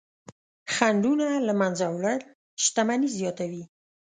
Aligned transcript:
خنډونه 0.73 1.27
له 1.47 1.53
منځه 1.61 1.85
وړل 1.95 2.19
شتمني 2.63 3.09
زیاتوي. 3.17 3.63